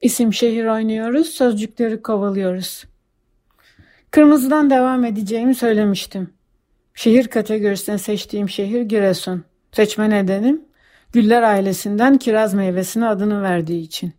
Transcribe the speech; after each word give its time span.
İsim 0.00 0.32
şehir 0.32 0.66
oynuyoruz, 0.66 1.28
sözcükleri 1.28 2.02
kovalıyoruz. 2.02 2.84
Kırmızıdan 4.10 4.70
devam 4.70 5.04
edeceğimi 5.04 5.54
söylemiştim. 5.54 6.30
Şehir 6.94 7.28
kategorisine 7.28 7.98
seçtiğim 7.98 8.48
şehir 8.48 8.82
Giresun. 8.82 9.44
Seçme 9.72 10.10
nedenim 10.10 10.70
Güller 11.12 11.42
ailesinden 11.42 12.18
kiraz 12.18 12.54
meyvesine 12.54 13.06
adını 13.08 13.42
verdiği 13.42 13.82
için. 13.82 14.12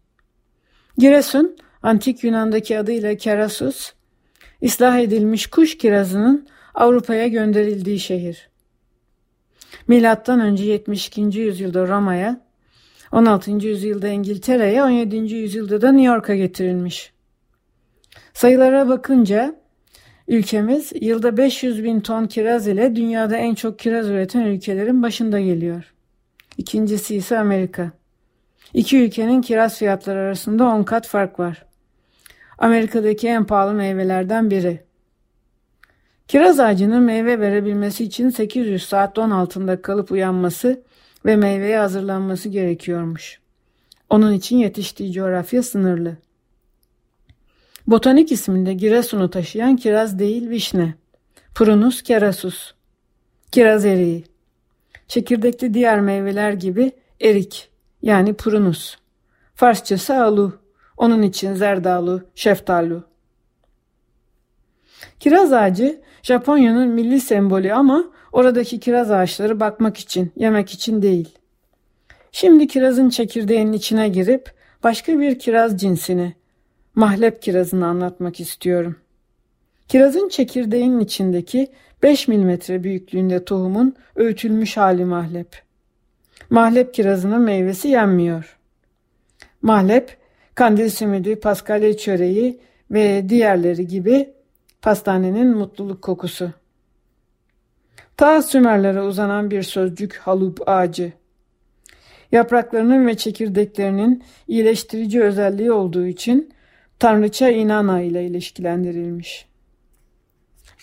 Giresun, 0.97 1.57
antik 1.83 2.23
Yunan'daki 2.23 2.79
adıyla 2.79 3.15
Kerasus, 3.15 3.93
ıslah 4.63 4.99
edilmiş 4.99 5.47
kuş 5.47 5.77
kirazının 5.77 6.47
Avrupa'ya 6.73 7.27
gönderildiği 7.27 7.99
şehir. 7.99 8.49
Milattan 9.87 10.39
önce 10.39 10.63
72. 10.63 11.21
yüzyılda 11.21 11.87
Roma'ya, 11.87 12.41
16. 13.11 13.51
yüzyılda 13.51 14.07
İngiltere'ye, 14.07 14.83
17. 14.83 15.15
yüzyılda 15.15 15.81
da 15.81 15.91
New 15.91 16.13
York'a 16.13 16.35
getirilmiş. 16.35 17.13
Sayılara 18.33 18.89
bakınca 18.89 19.55
ülkemiz 20.27 20.91
yılda 21.01 21.37
500 21.37 21.83
bin 21.83 21.99
ton 21.99 22.27
kiraz 22.27 22.67
ile 22.67 22.95
dünyada 22.95 23.37
en 23.37 23.55
çok 23.55 23.79
kiraz 23.79 24.09
üreten 24.09 24.41
ülkelerin 24.41 25.03
başında 25.03 25.39
geliyor. 25.39 25.93
İkincisi 26.57 27.15
ise 27.15 27.39
Amerika. 27.39 27.91
İki 28.73 28.97
ülkenin 28.97 29.41
kiraz 29.41 29.77
fiyatları 29.77 30.19
arasında 30.19 30.63
10 30.63 30.83
kat 30.83 31.07
fark 31.07 31.39
var. 31.39 31.65
Amerika'daki 32.57 33.27
en 33.27 33.45
pahalı 33.45 33.73
meyvelerden 33.73 34.51
biri. 34.51 34.83
Kiraz 36.27 36.59
ağacının 36.59 37.03
meyve 37.03 37.39
verebilmesi 37.39 38.03
için 38.03 38.29
800 38.29 38.83
saat 38.83 39.15
don 39.15 39.31
altında 39.31 39.81
kalıp 39.81 40.11
uyanması 40.11 40.83
ve 41.25 41.35
meyveye 41.35 41.77
hazırlanması 41.77 42.49
gerekiyormuş. 42.49 43.39
Onun 44.09 44.33
için 44.33 44.57
yetiştiği 44.57 45.11
coğrafya 45.11 45.63
sınırlı. 45.63 46.17
Botanik 47.87 48.31
isminde 48.31 48.73
Giresun'u 48.73 49.29
taşıyan 49.29 49.75
kiraz 49.75 50.19
değil 50.19 50.49
vişne. 50.49 50.93
Prunus 51.55 52.01
kerasus. 52.01 52.73
Kiraz 53.51 53.85
eriği. 53.85 54.23
Çekirdekli 55.07 55.73
diğer 55.73 56.01
meyveler 56.01 56.53
gibi 56.53 56.91
erik 57.21 57.69
yani 58.01 58.33
prunus. 58.33 58.95
Farsçası 59.55 60.23
alu. 60.23 60.59
Onun 60.97 61.21
için 61.21 61.53
zerdalu, 61.53 62.21
şeftalu. 62.35 63.10
Kiraz 65.19 65.53
ağacı 65.53 66.01
Japonya'nın 66.23 66.89
milli 66.89 67.21
sembolü 67.21 67.73
ama 67.73 68.03
oradaki 68.31 68.79
kiraz 68.79 69.11
ağaçları 69.11 69.59
bakmak 69.59 69.97
için, 69.97 70.31
yemek 70.35 70.73
için 70.73 71.01
değil. 71.01 71.29
Şimdi 72.31 72.67
kirazın 72.67 73.09
çekirdeğinin 73.09 73.73
içine 73.73 74.09
girip 74.09 74.51
başka 74.83 75.19
bir 75.19 75.39
kiraz 75.39 75.81
cinsini, 75.81 76.33
mahlep 76.95 77.41
kirazını 77.41 77.87
anlatmak 77.87 78.39
istiyorum. 78.39 78.95
Kirazın 79.87 80.29
çekirdeğinin 80.29 80.99
içindeki 80.99 81.67
5 82.03 82.27
milimetre 82.27 82.83
büyüklüğünde 82.83 83.45
tohumun 83.45 83.95
öğütülmüş 84.15 84.77
hali 84.77 85.05
mahlep. 85.05 85.61
Mahlep 86.49 86.93
kirazının 86.93 87.41
meyvesi 87.41 87.87
yenmiyor. 87.87 88.57
Mahlep, 89.61 90.17
kandil 90.55 90.89
simidi, 90.89 91.35
paskalya 91.35 91.97
çöreği 91.97 92.59
ve 92.91 93.29
diğerleri 93.29 93.87
gibi 93.87 94.29
pastanenin 94.81 95.57
mutluluk 95.57 96.01
kokusu. 96.01 96.51
Ta 98.17 98.41
Sümerlere 98.41 99.01
uzanan 99.01 99.51
bir 99.51 99.63
sözcük 99.63 100.17
halup 100.17 100.69
ağacı. 100.69 101.13
Yapraklarının 102.31 103.07
ve 103.07 103.17
çekirdeklerinin 103.17 104.23
iyileştirici 104.47 105.23
özelliği 105.23 105.71
olduğu 105.71 106.05
için 106.05 106.53
Tanrıça 106.99 107.49
Inanna 107.49 108.01
ile 108.01 108.25
ilişkilendirilmiş. 108.25 109.45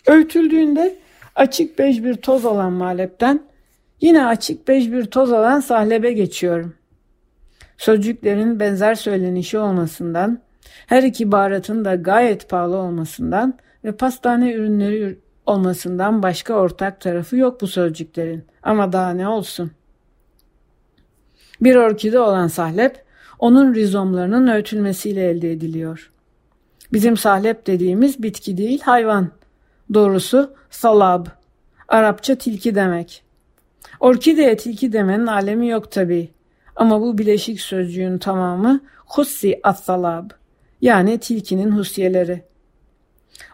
Öğütüldüğünde 0.07 0.97
açık 1.35 1.79
bej 1.79 2.05
bir 2.05 2.15
toz 2.15 2.45
olan 2.45 2.73
malepten 2.73 3.43
yine 4.01 4.27
açık 4.27 4.69
bej 4.69 4.93
bir 4.93 5.05
toz 5.05 5.33
olan 5.33 5.61
sahlebe 5.61 6.13
geçiyorum. 6.13 6.75
Sözcüklerin 7.77 8.61
benzer 8.61 8.95
söylenişi 8.95 9.59
olmasından, 9.59 10.41
her 10.87 11.03
iki 11.03 11.33
baharatın 11.33 11.85
da 11.85 11.95
gayet 11.95 12.49
pahalı 12.49 12.77
olmasından 12.77 13.59
ve 13.89 13.93
pastane 13.93 14.53
ürünleri 14.53 15.19
olmasından 15.47 16.23
başka 16.23 16.55
ortak 16.55 17.01
tarafı 17.01 17.37
yok 17.37 17.61
bu 17.61 17.67
sözcüklerin. 17.67 18.45
Ama 18.63 18.93
daha 18.93 19.11
ne 19.11 19.29
olsun. 19.29 19.71
Bir 21.61 21.77
orkide 21.77 22.21
olan 22.21 22.47
sahlep, 22.47 23.05
onun 23.39 23.75
rizomlarının 23.75 24.47
öğütülmesiyle 24.47 25.31
elde 25.31 25.53
ediliyor. 25.53 26.11
Bizim 26.93 27.17
sahlep 27.17 27.67
dediğimiz 27.67 28.23
bitki 28.23 28.57
değil 28.57 28.81
hayvan. 28.81 29.31
Doğrusu 29.95 30.55
salab. 30.71 31.27
Arapça 31.89 32.35
tilki 32.35 32.75
demek. 32.75 33.23
Orkideye 34.01 34.57
tilki 34.57 34.93
demenin 34.93 35.27
alemi 35.27 35.69
yok 35.69 35.93
tabi. 35.93 36.31
Ama 36.77 37.01
bu 37.01 37.19
bileşik 37.19 37.61
sözcüğün 37.61 38.19
tamamı 38.19 38.81
hussi 39.07 39.61
as-salab. 39.63 40.31
Yani 40.81 41.19
tilkinin 41.19 41.71
husyeleri. 41.71 42.49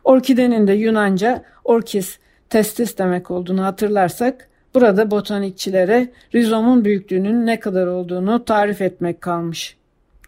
Orkidenin 0.05 0.67
de 0.67 0.73
Yunanca 0.73 1.45
orkis, 1.65 2.19
testis 2.51 2.99
demek 2.99 3.31
olduğunu 3.31 3.65
hatırlarsak 3.65 4.49
burada 4.75 5.11
botanikçilere 5.11 6.13
rizomun 6.35 6.85
büyüklüğünün 6.85 7.47
ne 7.47 7.61
kadar 7.61 7.87
olduğunu 7.87 8.45
tarif 8.45 8.83
etmek 8.83 9.21
kalmış. 9.21 9.77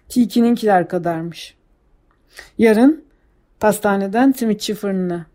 Tilkininkiler 0.09 0.89
kadarmış. 0.89 1.55
Yarın 2.59 3.05
pastaneden 3.61 4.33
simitçi 4.33 4.75
fırınına. 4.75 5.27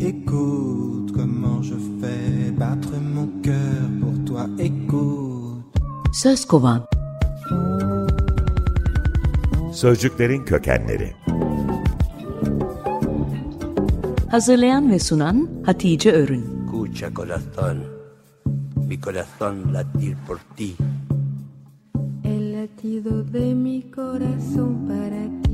Écoute 0.00 1.12
comment 1.12 1.62
je 1.62 1.74
fais 2.00 2.50
battre 2.60 2.98
mon 3.14 3.28
cœur 3.42 3.88
pour 4.00 4.24
toi. 4.26 4.46
Écoute. 4.58 5.80
Söz 6.12 6.44
kovan. 6.44 6.95
Sözcüklerin 9.76 10.44
kökenleri. 10.44 11.12
Hazırlayan 14.30 14.90
ve 14.90 14.98
sunan 14.98 15.48
Hatice 15.66 16.12
Örün. 16.12 16.44
Escucha 16.64 17.14
corazón, 17.14 17.76
mi 18.76 19.00
corazón 19.00 19.72
latir 19.72 20.16
por 20.26 20.38
ti. 20.56 20.76
El 22.24 22.52
latido 22.52 23.24
de 23.32 23.54
mi 23.54 23.90
corazón 23.90 24.88
para 24.88 25.42
ti. 25.42 25.45